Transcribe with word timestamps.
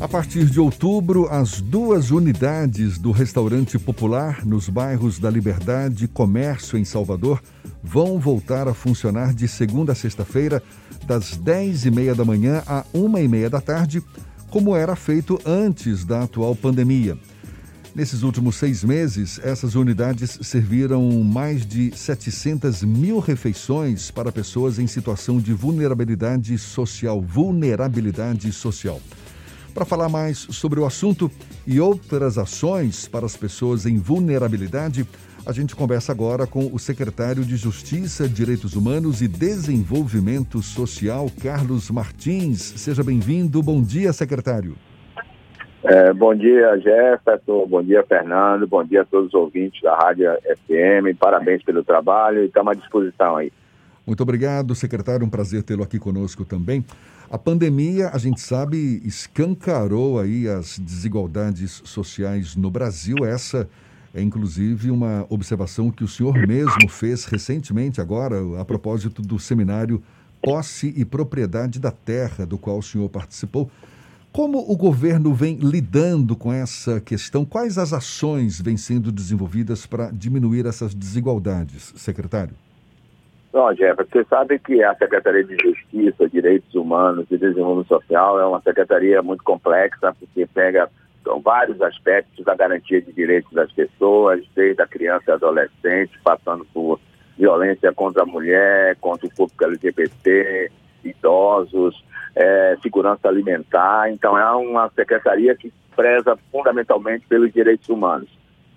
A 0.00 0.06
partir 0.06 0.44
de 0.44 0.60
outubro, 0.60 1.26
as 1.28 1.60
duas 1.60 2.12
unidades 2.12 2.98
do 2.98 3.10
restaurante 3.10 3.76
popular 3.80 4.46
nos 4.46 4.68
bairros 4.68 5.18
da 5.18 5.28
Liberdade 5.28 6.04
e 6.04 6.08
Comércio 6.08 6.78
em 6.78 6.84
Salvador 6.84 7.42
vão 7.82 8.16
voltar 8.20 8.68
a 8.68 8.74
funcionar 8.74 9.34
de 9.34 9.48
segunda 9.48 9.90
a 9.90 9.94
sexta-feira, 9.96 10.62
das 11.04 11.36
10 11.36 11.86
e 11.86 11.90
meia 11.90 12.14
da 12.14 12.24
manhã 12.24 12.62
a 12.64 12.84
uma 12.94 13.20
e 13.20 13.26
meia 13.26 13.50
da 13.50 13.60
tarde, 13.60 14.00
como 14.48 14.76
era 14.76 14.94
feito 14.94 15.36
antes 15.44 16.04
da 16.04 16.22
atual 16.22 16.54
pandemia. 16.54 17.18
Nesses 17.92 18.22
últimos 18.22 18.54
seis 18.54 18.84
meses, 18.84 19.40
essas 19.42 19.74
unidades 19.74 20.38
serviram 20.42 21.10
mais 21.24 21.66
de 21.66 21.90
700 21.96 22.84
mil 22.84 23.18
refeições 23.18 24.12
para 24.12 24.30
pessoas 24.30 24.78
em 24.78 24.86
situação 24.86 25.40
de 25.40 25.52
vulnerabilidade 25.52 26.56
social. 26.56 27.20
Vulnerabilidade 27.20 28.52
social. 28.52 29.00
Para 29.78 29.86
falar 29.86 30.08
mais 30.08 30.38
sobre 30.38 30.80
o 30.80 30.84
assunto 30.84 31.30
e 31.64 31.78
outras 31.78 32.36
ações 32.36 33.06
para 33.06 33.24
as 33.24 33.36
pessoas 33.36 33.86
em 33.86 33.96
vulnerabilidade, 33.96 35.06
a 35.46 35.52
gente 35.52 35.76
conversa 35.76 36.10
agora 36.10 36.48
com 36.48 36.68
o 36.72 36.80
secretário 36.80 37.44
de 37.44 37.56
Justiça, 37.56 38.28
Direitos 38.28 38.74
Humanos 38.74 39.22
e 39.22 39.28
Desenvolvimento 39.28 40.60
Social, 40.62 41.28
Carlos 41.40 41.92
Martins. 41.92 42.58
Seja 42.60 43.04
bem-vindo. 43.04 43.62
Bom 43.62 43.80
dia, 43.80 44.12
secretário. 44.12 44.74
É, 45.84 46.12
bom 46.12 46.34
dia, 46.34 46.76
Jefferson. 46.78 47.64
Bom 47.68 47.80
dia, 47.80 48.02
Fernando. 48.02 48.66
Bom 48.66 48.82
dia 48.82 49.02
a 49.02 49.04
todos 49.04 49.28
os 49.28 49.34
ouvintes 49.34 49.80
da 49.80 49.96
Rádio 49.96 50.28
FM. 50.56 51.16
Parabéns 51.20 51.62
pelo 51.62 51.84
trabalho 51.84 52.42
e 52.42 52.46
estamos 52.46 52.72
à 52.72 52.74
disposição 52.74 53.36
aí. 53.36 53.52
Muito 54.04 54.22
obrigado, 54.22 54.74
secretário. 54.74 55.24
Um 55.24 55.30
prazer 55.30 55.62
tê-lo 55.62 55.84
aqui 55.84 56.00
conosco 56.00 56.44
também. 56.44 56.84
A 57.30 57.36
pandemia, 57.36 58.08
a 58.08 58.16
gente 58.16 58.40
sabe, 58.40 59.02
escancarou 59.04 60.18
aí 60.18 60.48
as 60.48 60.78
desigualdades 60.78 61.82
sociais 61.84 62.56
no 62.56 62.70
Brasil. 62.70 63.16
Essa 63.22 63.68
é 64.14 64.22
inclusive 64.22 64.90
uma 64.90 65.26
observação 65.28 65.90
que 65.90 66.02
o 66.02 66.08
senhor 66.08 66.34
mesmo 66.46 66.88
fez 66.88 67.26
recentemente, 67.26 68.00
agora, 68.00 68.38
a 68.58 68.64
propósito 68.64 69.20
do 69.20 69.38
seminário 69.38 70.02
Posse 70.40 70.94
e 70.96 71.04
Propriedade 71.04 71.78
da 71.78 71.90
Terra, 71.90 72.46
do 72.46 72.56
qual 72.56 72.78
o 72.78 72.82
senhor 72.82 73.10
participou. 73.10 73.70
Como 74.32 74.58
o 74.66 74.74
governo 74.74 75.34
vem 75.34 75.56
lidando 75.56 76.34
com 76.34 76.50
essa 76.50 76.98
questão? 76.98 77.44
Quais 77.44 77.76
as 77.76 77.92
ações 77.92 78.58
vêm 78.58 78.78
sendo 78.78 79.12
desenvolvidas 79.12 79.84
para 79.84 80.10
diminuir 80.10 80.64
essas 80.64 80.94
desigualdades, 80.94 81.92
secretário? 81.94 82.54
Bom, 83.58 83.74
Jeff, 83.74 83.96
você 83.96 84.24
sabe 84.30 84.56
que 84.60 84.84
a 84.84 84.94
Secretaria 84.94 85.42
de 85.42 85.56
Justiça, 85.60 86.28
Direitos 86.28 86.72
Humanos 86.76 87.26
e 87.28 87.36
Desenvolvimento 87.36 87.88
Social 87.88 88.38
é 88.38 88.46
uma 88.46 88.62
secretaria 88.62 89.20
muito 89.20 89.42
complexa, 89.42 90.14
porque 90.16 90.46
pega 90.46 90.88
então, 91.20 91.40
vários 91.40 91.82
aspectos 91.82 92.44
da 92.44 92.54
garantia 92.54 93.02
de 93.02 93.12
direitos 93.12 93.52
das 93.52 93.72
pessoas, 93.72 94.44
desde 94.54 94.80
a 94.80 94.86
criança 94.86 95.24
e 95.26 95.32
adolescente, 95.32 96.12
passando 96.22 96.64
por 96.66 97.00
violência 97.36 97.92
contra 97.92 98.22
a 98.22 98.26
mulher, 98.26 98.94
contra 99.00 99.26
o 99.26 99.34
público 99.34 99.64
LGBT, 99.64 100.70
idosos, 101.02 102.00
é, 102.36 102.76
segurança 102.80 103.26
alimentar. 103.26 104.08
Então, 104.08 104.38
é 104.38 104.48
uma 104.52 104.88
secretaria 104.90 105.56
que 105.56 105.72
preza 105.96 106.38
fundamentalmente 106.52 107.26
pelos 107.26 107.52
direitos 107.52 107.88
humanos. 107.88 108.28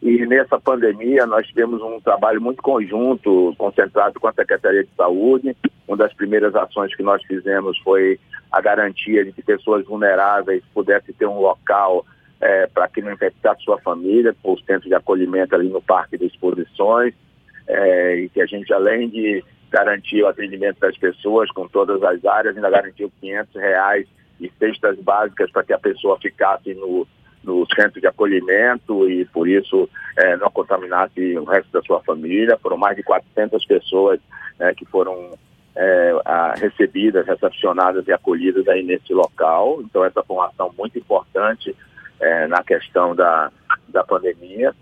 E 0.02 0.26
nessa 0.26 0.60
pandemia 0.60 1.28
nós 1.28 1.46
tivemos 1.48 1.82
um 1.82 2.00
trabalho 2.00 2.42
muito 2.42 2.62
conjunto, 2.62 3.54
concentrado 3.58 4.20
com 4.20 4.28
a 4.28 4.34
Secretaria 4.34 4.84
de 4.84 4.90
Saúde. 4.96 5.56
Uma 5.88 5.98
das 5.98 6.14
primeiras 6.14 6.56
ações 6.56 6.96
que 6.96 7.04
nós 7.04 7.24
fizemos 7.26 7.78
foi 7.80 8.20
a 8.52 8.60
garantia 8.60 9.24
de 9.24 9.32
que 9.32 9.44
pessoas 9.44 9.86
vulneráveis 9.86 10.64
pudessem 10.74 11.14
ter 11.14 11.28
um 11.28 11.40
local 11.40 12.04
é, 12.42 12.66
para 12.66 12.88
que 12.88 13.02
não 13.02 13.14
infectasse 13.14 13.64
sua 13.64 13.80
família, 13.80 14.36
por 14.42 14.60
centro 14.62 14.90
de 14.90 14.96
acolhimento 14.96 15.54
ali 15.54 15.70
no 15.70 15.82
Parque 15.82 16.18
de 16.18 16.26
Exposições, 16.26 17.14
é, 17.68 18.16
e 18.16 18.30
que 18.30 18.42
a 18.42 18.46
gente, 18.48 18.74
além 18.74 19.08
de 19.08 19.44
garantir 19.70 20.24
o 20.24 20.28
atendimento 20.28 20.80
das 20.80 20.98
pessoas 20.98 21.50
com 21.52 21.68
todas 21.68 22.02
as 22.04 22.26
áreas, 22.26 22.56
ainda 22.56 22.70
garantiu 22.70 23.12
500 23.22 23.56
reais 23.56 24.08
e 24.40 24.52
cestas 24.58 24.98
básicas 25.00 25.52
para 25.52 25.64
que 25.64 25.74
a 25.74 25.80
pessoa 25.80 26.18
ficasse 26.20 26.74
no, 26.74 27.08
no 27.44 27.66
centro 27.76 28.00
de 28.00 28.08
acolhimento 28.08 29.10
e 29.10 29.26
por 29.26 29.48
isso 29.48 29.90
é, 30.18 30.38
não 30.38 30.50
contaminasse 30.52 31.38
o 31.38 31.44
resto 31.44 31.72
da 31.72 31.82
sua 31.82 32.02
família. 32.02 32.58
Foram 32.62 32.78
mais 32.78 32.96
de 32.96 33.04
400 33.04 33.66
pessoas 33.66 34.20
é, 34.60 34.74
que 34.74 34.86
foram 34.86 35.32
é, 35.76 36.22
a, 36.26 36.54
recebidas, 36.56 37.26
recepcionadas 37.26 38.08
e 38.08 38.12
acolhidas 38.12 38.68
aí 38.68 38.84
nesse 38.84 39.14
local. 39.14 39.82
Então 39.82 40.04
essa 40.06 40.24
foi 40.24 40.36
uma 40.36 40.48
ação 40.48 40.72
muito 40.78 40.98
importante 40.98 41.76
é, 42.20 42.48
na 42.48 42.64
questão 42.64 43.16
da, 43.16 43.52
da 43.90 44.04
pandemia. 44.04 44.74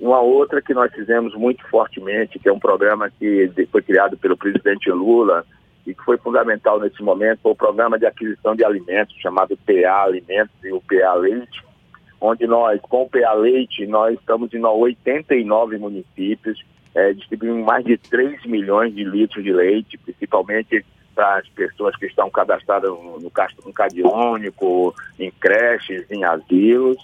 Uma 0.00 0.20
outra 0.20 0.62
que 0.62 0.74
nós 0.74 0.92
fizemos 0.92 1.34
muito 1.34 1.66
fortemente, 1.68 2.38
que 2.38 2.48
é 2.48 2.52
um 2.52 2.60
programa 2.60 3.10
que 3.10 3.50
foi 3.70 3.82
criado 3.82 4.16
pelo 4.16 4.36
presidente 4.36 4.90
Lula 4.90 5.44
e 5.84 5.94
que 5.94 6.04
foi 6.04 6.18
fundamental 6.18 6.78
nesse 6.78 7.02
momento, 7.02 7.40
foi 7.42 7.52
o 7.52 7.56
programa 7.56 7.98
de 7.98 8.06
aquisição 8.06 8.54
de 8.54 8.64
alimentos, 8.64 9.16
chamado 9.16 9.58
PA 9.66 10.04
Alimentos 10.04 10.54
e 10.62 10.72
o 10.72 10.80
PA 10.82 11.14
Leite, 11.14 11.67
onde 12.20 12.46
nós, 12.46 12.80
com 12.82 13.02
o 13.02 13.08
PA 13.08 13.32
Leite, 13.34 13.86
nós 13.86 14.18
estamos 14.18 14.52
em 14.52 14.64
89 14.64 15.78
municípios, 15.78 16.64
é, 16.94 17.12
distribuindo 17.12 17.64
mais 17.64 17.84
de 17.84 17.96
3 17.96 18.44
milhões 18.46 18.94
de 18.94 19.04
litros 19.04 19.44
de 19.44 19.52
leite, 19.52 19.96
principalmente 19.98 20.84
para 21.14 21.38
as 21.38 21.48
pessoas 21.48 21.96
que 21.96 22.06
estão 22.06 22.30
cadastradas 22.30 22.90
no, 22.90 23.20
no, 23.20 23.30
Cade 23.72 24.02
Único, 24.02 24.94
em 25.18 25.30
creches, 25.30 26.08
em 26.10 26.24
asilos. 26.24 26.98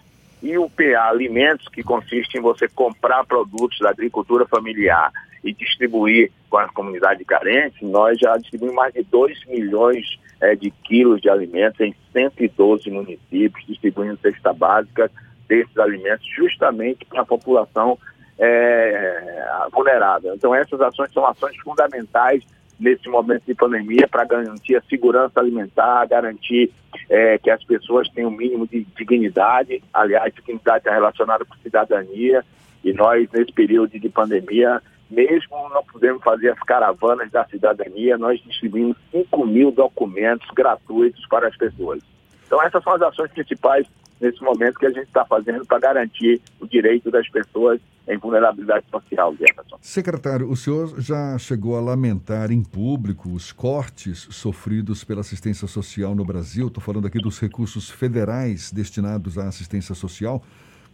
E 0.44 0.58
o 0.58 0.68
PA 0.68 1.08
Alimentos, 1.08 1.66
que 1.68 1.82
consiste 1.82 2.36
em 2.36 2.40
você 2.42 2.68
comprar 2.68 3.24
produtos 3.24 3.78
da 3.78 3.88
agricultura 3.88 4.46
familiar 4.46 5.10
e 5.42 5.54
distribuir 5.54 6.30
com 6.50 6.58
a 6.58 6.68
comunidade 6.68 7.24
carente, 7.24 7.82
nós 7.82 8.18
já 8.18 8.36
distribuímos 8.36 8.76
mais 8.76 8.92
de 8.92 9.02
2 9.04 9.46
milhões 9.46 10.04
é, 10.42 10.54
de 10.54 10.70
quilos 10.70 11.22
de 11.22 11.30
alimentos 11.30 11.80
em 11.80 11.96
112 12.12 12.90
municípios, 12.90 13.66
distribuindo 13.66 14.18
cesta 14.18 14.52
básica 14.52 15.10
desses 15.48 15.78
alimentos 15.78 16.26
justamente 16.36 17.06
para 17.06 17.22
a 17.22 17.26
população 17.26 17.98
é, 18.38 19.38
vulnerável. 19.72 20.34
Então 20.34 20.54
essas 20.54 20.78
ações 20.78 21.10
são 21.10 21.24
ações 21.24 21.56
fundamentais 21.56 22.44
nesse 22.78 23.08
momento 23.08 23.44
de 23.46 23.54
pandemia 23.54 24.08
para 24.08 24.24
garantir 24.24 24.76
a 24.76 24.82
segurança 24.82 25.40
alimentar, 25.40 26.06
garantir 26.06 26.70
é, 27.08 27.38
que 27.38 27.50
as 27.50 27.62
pessoas 27.64 28.08
tenham 28.10 28.30
o 28.30 28.32
um 28.32 28.36
mínimo 28.36 28.66
de 28.66 28.84
dignidade. 28.96 29.82
Aliás, 29.92 30.32
dignidade 30.34 30.78
está 30.78 30.92
relacionada 30.92 31.44
com 31.44 31.54
cidadania 31.56 32.44
e 32.82 32.92
nós, 32.92 33.28
nesse 33.32 33.52
período 33.52 33.98
de 33.98 34.08
pandemia, 34.08 34.82
mesmo 35.10 35.68
não 35.70 35.84
podemos 35.84 36.22
fazer 36.22 36.50
as 36.50 36.58
caravanas 36.60 37.30
da 37.30 37.44
cidadania, 37.46 38.18
nós 38.18 38.40
distribuímos 38.42 38.96
5 39.10 39.46
mil 39.46 39.70
documentos 39.70 40.48
gratuitos 40.54 41.24
para 41.28 41.48
as 41.48 41.56
pessoas. 41.56 42.02
Então, 42.46 42.62
essas 42.62 42.82
são 42.82 42.94
as 42.94 43.02
ações 43.02 43.30
principais 43.30 43.86
nesse 44.20 44.42
momento 44.42 44.78
que 44.78 44.86
a 44.86 44.90
gente 44.90 45.06
está 45.06 45.24
fazendo 45.24 45.64
para 45.66 45.78
garantir 45.78 46.40
o 46.60 46.66
direito 46.66 47.10
das 47.10 47.28
pessoas 47.28 47.80
em 48.08 48.18
vulnerabilidade 48.18 48.84
social, 48.90 49.34
Jefferson. 49.36 49.78
Secretário, 49.80 50.50
o 50.50 50.56
senhor 50.56 51.00
já 51.00 51.36
chegou 51.38 51.76
a 51.76 51.80
lamentar 51.80 52.50
em 52.50 52.62
público 52.62 53.30
os 53.30 53.52
cortes 53.52 54.28
sofridos 54.30 55.04
pela 55.04 55.20
assistência 55.20 55.66
social 55.66 56.14
no 56.14 56.24
Brasil? 56.24 56.68
Estou 56.68 56.82
falando 56.82 57.06
aqui 57.06 57.18
dos 57.18 57.38
recursos 57.40 57.90
federais 57.90 58.70
destinados 58.70 59.38
à 59.38 59.48
assistência 59.48 59.94
social. 59.94 60.42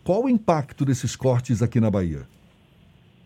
Qual 0.05 0.25
o 0.25 0.29
impacto 0.29 0.85
desses 0.85 1.17
cortes 1.17 1.63
aqui 1.63 1.81
na 1.81 1.91
Bahia? 1.91 2.27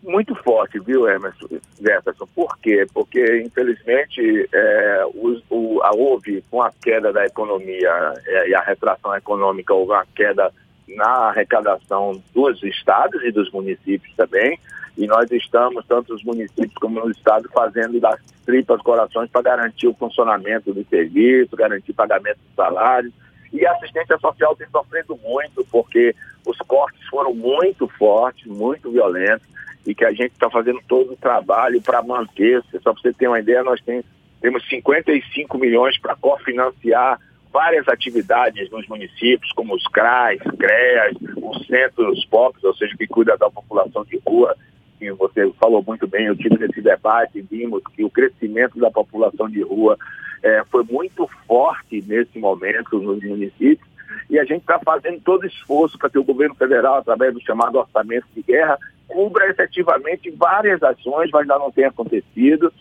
muito 0.05 0.35
forte, 0.35 0.79
viu, 0.79 1.09
Emerson, 1.09 1.47
Jefferson? 1.81 2.27
Por 2.33 2.57
quê? 2.59 2.85
Porque, 2.93 3.41
infelizmente, 3.43 4.47
é, 4.53 5.03
o, 5.13 5.41
o, 5.49 5.81
a, 5.83 5.91
houve, 5.95 6.43
com 6.49 6.61
a 6.61 6.71
queda 6.71 7.11
da 7.11 7.25
economia 7.25 8.13
é, 8.25 8.49
e 8.49 8.55
a 8.55 8.61
retração 8.61 9.15
econômica, 9.15 9.73
houve 9.73 9.91
uma 9.91 10.05
queda 10.15 10.51
na 10.87 11.29
arrecadação 11.29 12.21
dos 12.33 12.61
estados 12.63 13.23
e 13.23 13.31
dos 13.31 13.51
municípios 13.51 14.13
também, 14.15 14.59
e 14.97 15.07
nós 15.07 15.29
estamos, 15.31 15.85
tanto 15.85 16.13
os 16.13 16.23
municípios 16.23 16.73
como 16.75 17.03
os 17.03 17.17
estados, 17.17 17.51
fazendo 17.51 17.99
das 17.99 18.19
tripas 18.45 18.81
corações 18.81 19.29
para 19.29 19.41
garantir 19.41 19.87
o 19.87 19.93
funcionamento 19.93 20.73
do 20.73 20.85
serviço, 20.85 21.55
garantir 21.55 21.93
pagamento 21.93 22.37
de 22.37 22.55
salários, 22.55 23.13
e 23.51 23.65
a 23.65 23.71
assistência 23.73 24.17
social 24.17 24.55
tem 24.55 24.67
sofrido 24.69 25.17
muito, 25.23 25.65
porque 25.71 26.15
os 26.45 26.57
cortes 26.59 27.05
foram 27.07 27.33
muito 27.33 27.87
fortes, 27.87 28.45
muito 28.45 28.91
violentos, 28.91 29.47
e 29.85 29.93
que 29.93 30.03
a 30.03 30.11
gente 30.11 30.31
está 30.31 30.49
fazendo 30.49 30.79
todo 30.87 31.13
o 31.13 31.17
trabalho 31.17 31.81
para 31.81 32.01
manter. 32.01 32.61
Só 32.81 32.91
para 32.91 33.01
você 33.01 33.13
ter 33.13 33.27
uma 33.27 33.39
ideia, 33.39 33.63
nós 33.63 33.79
tem, 33.81 34.03
temos 34.41 34.67
55 34.67 35.57
milhões 35.57 35.97
para 35.99 36.15
cofinanciar 36.15 37.19
várias 37.55 37.87
atividades 37.87 38.69
nos 38.69 38.85
municípios, 38.85 39.49
como 39.53 39.75
os 39.75 39.87
CRAs, 39.87 40.39
CREAS, 40.59 41.15
os 41.37 41.65
centros 41.65 42.25
POPs, 42.25 42.61
ou 42.65 42.75
seja, 42.75 42.97
que 42.97 43.07
cuida 43.07 43.37
da 43.37 43.49
população 43.49 44.03
de 44.03 44.19
rua, 44.27 44.53
que 44.99 45.09
você 45.13 45.49
falou 45.57 45.81
muito 45.81 46.05
bem, 46.05 46.25
eu 46.25 46.35
tive 46.35 46.57
nesse 46.57 46.81
debate, 46.81 47.45
vimos 47.49 47.81
que 47.95 48.03
o 48.03 48.09
crescimento 48.09 48.77
da 48.77 48.91
população 48.91 49.49
de 49.49 49.61
rua 49.61 49.97
é, 50.43 50.65
foi 50.69 50.83
muito 50.83 51.29
forte 51.47 52.03
nesse 52.05 52.37
momento 52.37 52.99
nos 52.99 53.23
municípios, 53.23 53.87
e 54.29 54.37
a 54.37 54.43
gente 54.43 54.59
está 54.59 54.77
fazendo 54.79 55.21
todo 55.21 55.47
esforço 55.47 55.97
para 55.97 56.09
que 56.09 56.19
o 56.19 56.25
governo 56.25 56.55
federal, 56.55 56.97
através 56.97 57.33
do 57.33 57.41
chamado 57.41 57.79
orçamento 57.79 58.27
de 58.35 58.41
guerra, 58.41 58.77
cubra 59.07 59.49
efetivamente 59.49 60.29
várias 60.29 60.83
ações, 60.83 61.29
mas 61.31 61.43
ainda 61.43 61.57
não 61.57 61.71
tem 61.71 61.85
acontecido. 61.85 62.73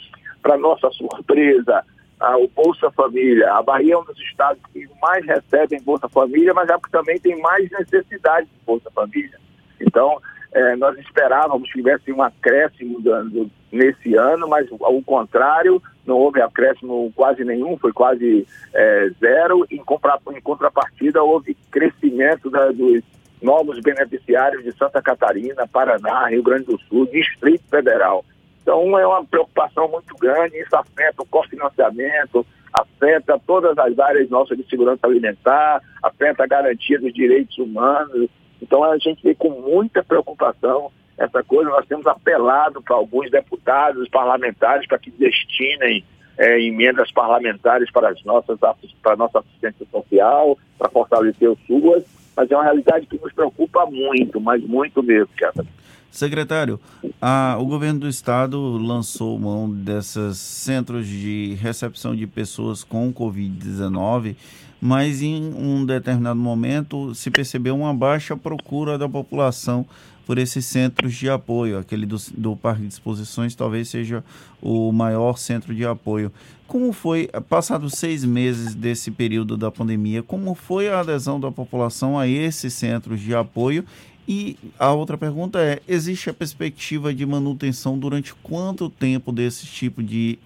Para 0.42 0.58
nossa 0.58 0.90
surpresa, 0.90 1.84
a, 2.20 2.36
o 2.36 2.48
Bolsa 2.48 2.90
Família, 2.90 3.52
a 3.52 3.62
Bahia 3.62 3.94
é 3.94 3.98
um 3.98 4.04
dos 4.04 4.18
estados 4.18 4.62
que 4.72 4.88
mais 5.00 5.24
recebem 5.26 5.82
Bolsa 5.82 6.08
Família, 6.08 6.54
mas 6.54 6.68
é 6.68 6.78
porque 6.78 6.96
também 6.96 7.18
tem 7.18 7.40
mais 7.40 7.70
necessidade 7.70 8.46
de 8.46 8.64
Bolsa 8.66 8.90
Família. 8.90 9.38
Então, 9.80 10.20
é, 10.52 10.76
nós 10.76 10.96
esperávamos 10.98 11.68
que 11.70 11.78
tivesse 11.78 12.12
um 12.12 12.22
acréscimo 12.22 13.00
do, 13.00 13.50
nesse 13.72 14.14
ano, 14.14 14.48
mas 14.48 14.68
ao 14.80 15.02
contrário, 15.02 15.82
não 16.06 16.16
houve 16.16 16.40
acréscimo 16.40 17.12
quase 17.16 17.44
nenhum, 17.44 17.76
foi 17.76 17.92
quase 17.92 18.46
é, 18.72 19.10
zero. 19.20 19.66
Em, 19.70 19.78
compra, 19.78 20.18
em, 20.32 20.40
contrapartida, 20.40 21.22
houve 21.22 21.56
crescimento 21.70 22.48
da, 22.50 22.70
dos 22.70 23.02
novos 23.42 23.80
beneficiários 23.80 24.62
de 24.62 24.72
Santa 24.72 25.02
Catarina, 25.02 25.66
Paraná, 25.66 26.28
Rio 26.28 26.42
Grande 26.42 26.66
do 26.66 26.78
Sul, 26.82 27.06
Distrito 27.06 27.64
Federal. 27.68 28.24
Então, 28.64 28.98
é 28.98 29.06
uma 29.06 29.22
preocupação 29.22 29.86
muito 29.88 30.16
grande, 30.16 30.56
isso 30.56 30.74
afeta 30.74 31.22
o 31.22 31.26
cofinanciamento, 31.26 32.46
afeta 32.72 33.38
todas 33.46 33.76
as 33.76 33.98
áreas 33.98 34.30
nossas 34.30 34.56
de 34.56 34.66
segurança 34.70 35.06
alimentar, 35.06 35.82
afeta 36.02 36.44
a 36.44 36.46
garantia 36.46 36.98
dos 36.98 37.12
direitos 37.12 37.58
humanos, 37.58 38.30
então 38.62 38.82
a 38.82 38.96
gente 38.96 39.22
vê 39.22 39.34
com 39.34 39.50
muita 39.50 40.02
preocupação 40.02 40.90
essa 41.18 41.42
coisa. 41.42 41.68
Nós 41.68 41.86
temos 41.86 42.06
apelado 42.06 42.80
para 42.80 42.96
alguns 42.96 43.30
deputados, 43.30 44.08
parlamentares, 44.08 44.88
para 44.88 44.98
que 44.98 45.10
destinem 45.10 46.02
é, 46.38 46.58
emendas 46.62 47.12
parlamentares 47.12 47.90
para, 47.92 48.08
as 48.08 48.24
nossas, 48.24 48.58
para 48.58 49.12
a 49.12 49.16
nossa 49.16 49.40
assistência 49.40 49.86
social, 49.92 50.58
para 50.78 50.88
fortalecer 50.88 51.50
o 51.50 51.58
SUAS, 51.66 52.04
mas 52.34 52.50
é 52.50 52.56
uma 52.56 52.64
realidade 52.64 53.06
que 53.06 53.20
nos 53.22 53.32
preocupa 53.34 53.84
muito, 53.84 54.40
mas 54.40 54.62
muito 54.64 55.02
mesmo, 55.02 55.28
Jefferson. 55.38 55.70
Secretário, 56.14 56.78
a, 57.20 57.56
o 57.58 57.66
governo 57.66 57.98
do 57.98 58.08
estado 58.08 58.56
lançou 58.76 59.36
mão 59.36 59.68
desses 59.68 60.38
centros 60.38 61.08
de 61.08 61.56
recepção 61.60 62.14
de 62.14 62.24
pessoas 62.24 62.84
com 62.84 63.12
Covid-19, 63.12 64.36
mas 64.80 65.22
em 65.22 65.52
um 65.54 65.84
determinado 65.84 66.38
momento 66.38 67.12
se 67.16 67.32
percebeu 67.32 67.74
uma 67.74 67.92
baixa 67.92 68.36
procura 68.36 68.96
da 68.96 69.08
população 69.08 69.84
por 70.24 70.38
esses 70.38 70.64
centros 70.66 71.14
de 71.14 71.28
apoio. 71.28 71.78
Aquele 71.78 72.06
do, 72.06 72.16
do 72.36 72.54
Parque 72.54 72.82
de 72.82 72.88
Exposições 72.94 73.56
talvez 73.56 73.88
seja 73.88 74.22
o 74.62 74.92
maior 74.92 75.36
centro 75.36 75.74
de 75.74 75.84
apoio. 75.84 76.30
Como 76.68 76.92
foi, 76.92 77.28
passados 77.48 77.94
seis 77.94 78.24
meses 78.24 78.72
desse 78.74 79.10
período 79.10 79.56
da 79.56 79.70
pandemia, 79.70 80.22
como 80.22 80.54
foi 80.54 80.88
a 80.88 81.00
adesão 81.00 81.40
da 81.40 81.50
população 81.50 82.16
a 82.16 82.28
esses 82.28 82.72
centros 82.72 83.20
de 83.20 83.34
apoio 83.34 83.84
e 84.26 84.56
a 84.78 84.92
outra 84.92 85.18
pergunta 85.18 85.58
é: 85.58 85.80
existe 85.86 86.30
a 86.30 86.34
perspectiva 86.34 87.12
de 87.12 87.26
manutenção 87.26 87.98
durante 87.98 88.34
quanto 88.34 88.88
tempo 88.88 89.30
desse 89.30 89.66
tipo 89.66 90.02
de 90.02 90.38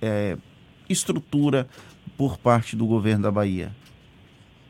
é, 0.00 0.36
estrutura 0.88 1.66
por 2.16 2.38
parte 2.38 2.76
do 2.76 2.86
governo 2.86 3.24
da 3.24 3.30
Bahia? 3.30 3.72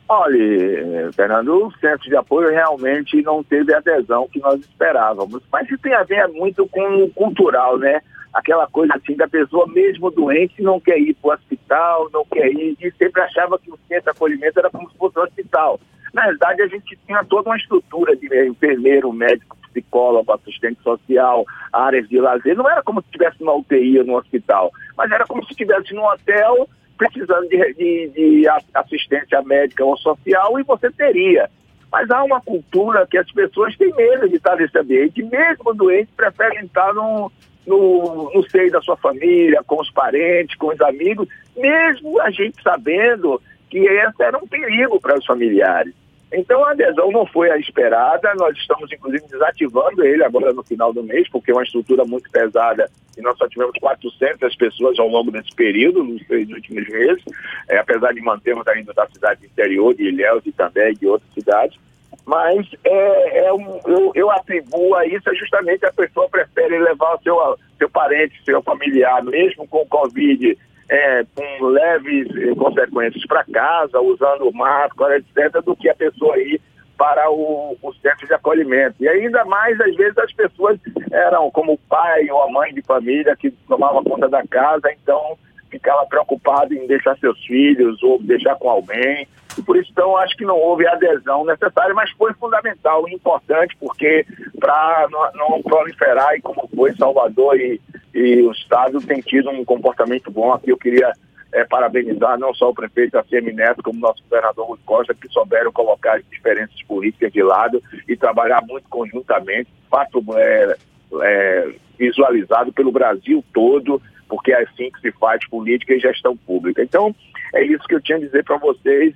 Olha, 0.07 1.11
Fernando, 1.13 1.65
o 1.65 1.71
centro 1.79 2.07
de 2.07 2.15
apoio 2.15 2.49
realmente 2.49 3.21
não 3.23 3.43
teve 3.43 3.73
a 3.73 3.77
adesão 3.77 4.27
que 4.31 4.39
nós 4.39 4.59
esperávamos. 4.59 5.41
Mas 5.51 5.67
isso 5.67 5.79
tem 5.79 5.93
a 5.93 6.03
ver 6.03 6.27
muito 6.27 6.67
com 6.67 7.03
o 7.03 7.09
cultural, 7.09 7.77
né? 7.79 8.01
Aquela 8.31 8.67
coisa 8.67 8.93
assim 8.95 9.15
da 9.15 9.27
pessoa, 9.27 9.65
mesmo 9.67 10.11
doente, 10.11 10.61
não 10.61 10.79
quer 10.79 10.99
ir 10.99 11.15
para 11.15 11.29
o 11.29 11.33
hospital, 11.33 12.09
não 12.13 12.23
quer 12.25 12.51
ir, 12.51 12.77
e 12.79 12.91
sempre 12.91 13.21
achava 13.21 13.57
que 13.57 13.71
o 13.71 13.79
centro 13.87 14.03
de 14.03 14.09
acolhimento 14.09 14.59
era 14.59 14.69
como 14.69 14.89
se 14.89 14.97
fosse 14.97 15.17
um 15.17 15.23
hospital. 15.23 15.79
Na 16.15 16.27
verdade, 16.27 16.61
a 16.61 16.67
gente 16.67 16.97
tinha 17.05 17.25
toda 17.25 17.49
uma 17.49 17.57
estrutura 17.57 18.15
de 18.15 18.25
enfermeiro, 18.47 19.11
médico, 19.11 19.57
psicólogo, 19.69 20.31
assistente 20.31 20.81
social, 20.81 21.45
áreas 21.73 22.07
de 22.07 22.17
lazer. 22.21 22.55
Não 22.55 22.69
era 22.69 22.81
como 22.81 23.01
se 23.01 23.07
estivesse 23.07 23.41
numa 23.41 23.53
UTI 23.53 23.99
ou 23.99 24.05
no 24.05 24.15
hospital, 24.15 24.71
mas 24.97 25.11
era 25.11 25.25
como 25.25 25.43
se 25.43 25.51
estivesse 25.51 25.93
num 25.93 26.05
hotel 26.05 26.69
precisando 26.97 27.49
de, 27.49 27.73
de, 27.73 28.07
de, 28.15 28.45
assistência 28.73 29.41
médica 29.41 29.83
ou 29.83 29.97
social 29.97 30.57
e 30.57 30.63
você 30.63 30.89
teria. 30.89 31.49
Mas 31.91 32.09
há 32.09 32.23
uma 32.23 32.39
cultura 32.39 33.05
que 33.05 33.17
as 33.17 33.29
pessoas 33.33 33.75
têm 33.75 33.93
medo 33.93 34.29
de 34.29 34.37
estar 34.37 34.55
nesse 34.55 34.77
ambiente, 34.79 35.21
mesmo 35.21 35.73
doentes 35.73 36.15
preferem 36.15 36.63
estar 36.63 36.93
no, 36.93 37.29
no, 37.67 38.31
no 38.33 38.49
seio 38.49 38.71
da 38.71 38.79
sua 38.79 38.95
família, 38.95 39.61
com 39.67 39.81
os 39.81 39.91
parentes, 39.91 40.55
com 40.55 40.67
os 40.67 40.79
amigos, 40.79 41.27
mesmo 41.57 42.21
a 42.21 42.31
gente 42.31 42.63
sabendo 42.63 43.41
que 43.69 43.79
esse 43.79 44.23
era 44.23 44.37
um 44.37 44.47
perigo 44.47 44.97
para 45.01 45.19
os 45.19 45.25
familiares. 45.25 45.93
Então 46.35 46.65
a 46.65 46.71
adesão 46.71 47.11
não 47.11 47.25
foi 47.25 47.49
a 47.49 47.57
esperada, 47.57 48.33
nós 48.35 48.57
estamos 48.57 48.91
inclusive 48.91 49.25
desativando 49.29 50.03
ele 50.03 50.21
agora 50.21 50.51
no 50.51 50.63
final 50.63 50.91
do 50.91 51.01
mês, 51.01 51.29
porque 51.29 51.51
é 51.51 51.53
uma 51.53 51.63
estrutura 51.63 52.03
muito 52.03 52.29
pesada 52.29 52.91
e 53.17 53.21
nós 53.21 53.37
só 53.37 53.47
tivemos 53.47 53.77
400 53.79 54.53
pessoas 54.57 54.99
ao 54.99 55.07
longo 55.07 55.31
desse 55.31 55.55
período, 55.55 56.03
nos 56.03 56.21
três 56.27 56.49
últimos 56.49 56.85
meses, 56.89 57.23
é, 57.69 57.77
apesar 57.77 58.13
de 58.13 58.19
mantermos 58.19 58.67
ainda 58.67 58.93
da 58.93 59.07
cidade 59.07 59.45
interior, 59.45 59.95
de 59.95 60.09
Ilhéus 60.09 60.45
e 60.45 60.51
também 60.51 60.93
de 60.95 61.07
outras 61.07 61.33
cidades. 61.33 61.79
Mas 62.25 62.67
é, 62.83 63.45
é 63.45 63.53
um, 63.53 63.79
eu, 63.85 64.11
eu, 64.13 64.31
atribuo 64.31 64.93
a 64.95 65.05
isso 65.05 65.33
justamente 65.35 65.85
a 65.85 65.93
pessoa 65.93 66.27
prefere 66.27 66.77
levar 66.79 67.15
o 67.15 67.21
seu, 67.21 67.57
seu 67.77 67.89
parente, 67.89 68.43
seu 68.43 68.61
familiar, 68.61 69.23
mesmo 69.23 69.65
com 69.67 69.85
Covid 69.85 70.57
é, 70.89 71.25
com 71.35 71.65
leves 71.65 72.27
eh, 72.35 72.55
consequências 72.55 73.25
para 73.25 73.43
casa, 73.45 73.99
usando 73.99 74.51
máscara, 74.53 75.17
etc., 75.17 75.63
do 75.63 75.75
que 75.75 75.89
a 75.89 75.95
pessoa 75.95 76.37
ir 76.37 76.61
para 76.97 77.29
o, 77.29 77.77
o, 77.81 77.93
centro 77.95 78.25
de 78.27 78.33
acolhimento. 78.33 78.95
E 78.99 79.07
ainda 79.07 79.43
mais, 79.45 79.79
às 79.81 79.95
vezes, 79.95 80.17
as 80.17 80.31
pessoas 80.33 80.79
eram 81.11 81.51
como 81.51 81.73
o 81.73 81.77
pai 81.77 82.29
ou 82.29 82.43
a 82.43 82.51
mãe 82.51 82.73
de 82.73 82.81
família 82.81 83.35
que 83.35 83.51
tomava 83.51 84.03
conta 84.03 84.29
da 84.29 84.45
casa, 84.47 84.91
então 84.91 85.37
ficava 85.69 86.05
preocupado 86.05 86.73
em 86.73 86.87
deixar 86.87 87.17
seus 87.17 87.37
filhos 87.45 88.01
ou 88.01 88.21
deixar 88.21 88.55
com 88.55 88.69
alguém. 88.69 89.27
E 89.57 89.61
por 89.61 89.77
isso, 89.77 89.89
então, 89.91 90.15
acho 90.17 90.35
que 90.37 90.45
não 90.45 90.57
houve 90.57 90.87
adesão 90.87 91.45
necessária, 91.45 91.93
mas 91.93 92.11
foi 92.11 92.33
fundamental 92.33 93.07
e 93.07 93.13
importante, 93.13 93.75
porque 93.79 94.25
para 94.59 95.07
não, 95.09 95.31
não 95.33 95.61
proliferar, 95.61 96.35
e 96.35 96.41
como 96.41 96.69
foi 96.75 96.93
Salvador 96.95 97.59
e 97.59 97.81
e 98.15 98.41
o 98.41 98.51
Estado 98.53 99.01
tem 99.01 99.19
tido 99.19 99.49
um 99.49 99.65
comportamento 99.65 100.31
bom. 100.31 100.53
Aqui 100.53 100.69
eu 100.69 100.77
queria 100.77 101.11
é, 101.51 101.65
parabenizar 101.65 102.39
não 102.39 102.53
só 102.53 102.69
o 102.69 102.73
prefeito 102.73 103.17
ACM 103.17 103.51
Neto, 103.51 103.83
como 103.83 103.97
o 103.97 104.01
nosso 104.01 104.23
governador 104.23 104.67
Rui 104.67 104.79
Costa, 104.85 105.13
que 105.13 105.27
souberam 105.27 105.69
colocar 105.73 106.15
as 106.15 106.23
diferenças 106.29 106.81
políticas 106.83 107.33
de 107.33 107.43
lado 107.43 107.83
e 108.07 108.15
trabalhar 108.15 108.61
muito 108.65 108.87
conjuntamente, 108.87 109.69
fato 109.91 110.23
é, 110.37 110.77
é, 111.23 111.73
visualizado 111.99 112.71
pelo 112.71 112.89
Brasil 112.89 113.43
todo, 113.53 114.01
porque 114.29 114.53
é 114.53 114.63
assim 114.63 114.89
que 114.91 115.01
se 115.01 115.11
faz 115.11 115.45
política 115.49 115.93
e 115.93 115.99
gestão 115.99 116.37
pública. 116.37 116.81
Então, 116.81 117.13
é 117.53 117.65
isso 117.65 117.83
que 117.83 117.95
eu 117.95 118.01
tinha 118.01 118.17
a 118.17 118.21
dizer 118.21 118.45
para 118.45 118.57
vocês, 118.57 119.13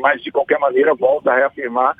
mas 0.00 0.22
de 0.22 0.32
qualquer 0.32 0.58
maneira, 0.58 0.92
volto 0.94 1.28
a 1.28 1.36
reafirmar, 1.36 1.96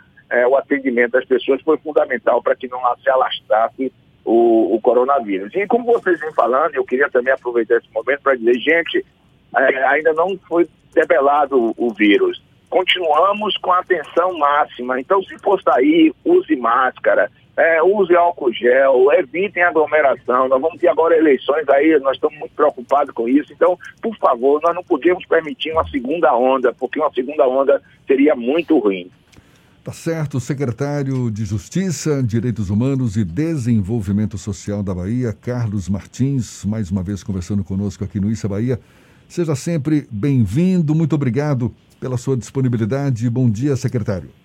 o 0.48 0.56
atendimento 0.56 1.12
das 1.12 1.24
pessoas 1.24 1.62
foi 1.62 1.78
fundamental 1.78 2.42
para 2.42 2.54
que 2.54 2.68
não 2.68 2.80
se 3.02 3.08
alastrasse 3.08 3.92
o, 4.30 4.74
o, 4.74 4.80
coronavírus. 4.80 5.52
E 5.54 5.66
como 5.66 5.84
vocês 5.84 6.20
vêm 6.20 6.32
falando, 6.32 6.74
eu 6.74 6.84
queria 6.84 7.10
também 7.10 7.32
aproveitar 7.32 7.76
esse 7.76 7.92
momento 7.92 8.20
para 8.22 8.36
dizer, 8.36 8.54
gente, 8.54 9.04
é, 9.56 9.84
ainda 9.86 10.12
não 10.12 10.38
foi 10.48 10.68
debelado 10.94 11.74
o, 11.76 11.92
vírus. 11.92 12.40
Continuamos 12.68 13.56
com 13.56 13.72
a 13.72 13.80
atenção 13.80 14.38
máxima. 14.38 15.00
Então, 15.00 15.20
se 15.24 15.36
for 15.40 15.60
sair, 15.60 16.14
use 16.24 16.54
máscara, 16.54 17.28
é, 17.56 17.82
use 17.82 18.14
álcool 18.14 18.52
gel, 18.52 19.12
evitem 19.12 19.64
aglomeração. 19.64 20.48
Nós 20.48 20.60
vamos 20.60 20.80
ter 20.80 20.86
agora 20.86 21.16
eleições 21.16 21.68
aí, 21.68 21.98
nós 21.98 22.14
estamos 22.14 22.38
muito 22.38 22.54
preocupados 22.54 23.12
com 23.12 23.28
isso. 23.28 23.52
Então, 23.52 23.76
por 24.00 24.16
favor, 24.18 24.60
nós 24.62 24.74
não 24.74 24.84
podemos 24.84 25.26
permitir 25.26 25.72
uma 25.72 25.88
segunda 25.88 26.32
onda, 26.36 26.72
porque 26.72 27.00
uma 27.00 27.12
segunda 27.12 27.48
onda 27.48 27.82
seria 28.06 28.36
muito 28.36 28.78
ruim. 28.78 29.10
Tá 29.82 29.92
certo, 29.94 30.38
secretário 30.38 31.30
de 31.30 31.46
Justiça, 31.46 32.22
Direitos 32.22 32.68
Humanos 32.68 33.16
e 33.16 33.24
Desenvolvimento 33.24 34.36
Social 34.36 34.82
da 34.82 34.94
Bahia, 34.94 35.32
Carlos 35.32 35.88
Martins, 35.88 36.66
mais 36.66 36.90
uma 36.90 37.02
vez 37.02 37.22
conversando 37.22 37.64
conosco 37.64 38.04
aqui 38.04 38.20
no 38.20 38.30
Issa 38.30 38.46
Bahia. 38.46 38.78
Seja 39.26 39.54
sempre 39.54 40.06
bem-vindo, 40.10 40.94
muito 40.94 41.14
obrigado 41.14 41.74
pela 41.98 42.18
sua 42.18 42.36
disponibilidade. 42.36 43.30
Bom 43.30 43.48
dia, 43.48 43.74
secretário. 43.74 44.39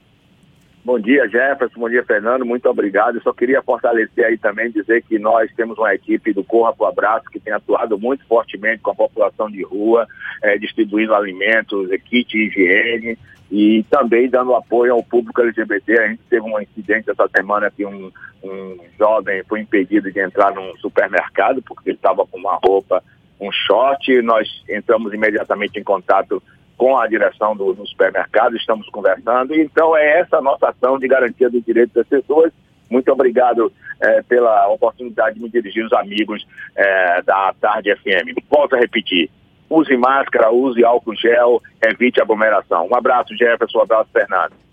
Bom 0.86 1.00
dia, 1.00 1.28
Jefferson. 1.28 1.80
Bom 1.80 1.90
dia, 1.90 2.04
Fernando. 2.04 2.46
Muito 2.46 2.70
obrigado. 2.70 3.16
Eu 3.16 3.22
só 3.24 3.34
queria 3.34 3.60
fortalecer 3.64 4.24
aí 4.24 4.38
também, 4.38 4.70
dizer 4.70 5.02
que 5.02 5.18
nós 5.18 5.52
temos 5.56 5.80
uma 5.80 5.96
equipe 5.96 6.32
do 6.32 6.44
Corra 6.44 6.76
para 6.76 6.86
o 6.86 6.88
Abraço 6.88 7.26
que 7.32 7.40
tem 7.40 7.52
atuado 7.52 7.98
muito 7.98 8.24
fortemente 8.28 8.84
com 8.84 8.92
a 8.92 8.96
população 8.96 9.50
de 9.50 9.64
rua, 9.64 10.08
é, 10.44 10.60
distribuindo 10.60 11.16
alimentos, 11.16 11.90
kit 12.08 12.38
higiene 12.38 13.18
e 13.50 13.84
também 13.90 14.30
dando 14.30 14.54
apoio 14.54 14.94
ao 14.94 15.02
público 15.02 15.42
LGBT. 15.42 16.00
A 16.00 16.08
gente 16.10 16.22
teve 16.30 16.46
um 16.46 16.62
incidente 16.62 17.10
essa 17.10 17.28
semana 17.36 17.72
que 17.72 17.84
um, 17.84 18.12
um 18.44 18.78
jovem 19.00 19.44
foi 19.46 19.62
impedido 19.62 20.12
de 20.12 20.20
entrar 20.20 20.54
num 20.54 20.78
supermercado 20.78 21.64
porque 21.64 21.90
ele 21.90 21.98
estava 21.98 22.28
com 22.28 22.38
uma 22.38 22.60
roupa, 22.64 23.04
um 23.42 23.52
short. 23.52 24.22
Nós 24.22 24.48
entramos 24.70 25.12
imediatamente 25.16 25.80
em 25.80 25.84
contato 25.84 26.44
com 26.78 26.98
a 26.98 27.08
direção 27.08 27.56
do, 27.56 27.74
do 27.74 27.86
supermercado, 27.88 28.56
estamos 28.56 28.88
conversando. 28.90 29.56
Então, 29.56 29.96
é 29.96 30.20
essa 30.20 30.42
nossa 30.42 30.70
ação 30.70 31.00
de 31.00 31.08
garantia 31.08 31.50
dos 31.50 31.64
direitos 31.64 31.94
das 31.94 32.08
pessoas. 32.08 32.52
Muito 32.90 33.12
obrigado 33.12 33.72
é, 34.02 34.22
pela 34.24 34.68
oportunidade 34.68 35.36
de 35.36 35.42
me 35.42 35.50
dirigir 35.50 35.84
aos 35.84 35.94
amigos 35.94 36.46
é, 36.76 37.22
da 37.22 37.54
Tarde 37.60 37.96
FM. 37.96 38.38
Volto 38.50 38.76
a 38.76 38.80
repetir: 38.80 39.30
use 39.70 39.96
máscara, 39.98 40.52
use 40.52 40.84
álcool 40.84 41.16
gel, 41.16 41.62
evite 41.84 42.22
aglomeração. 42.22 42.88
Um 42.92 42.96
abraço, 42.96 43.36
Jefferson, 43.36 43.80
um 43.80 43.84
abraço, 43.84 44.10
Fernando. 44.12 44.65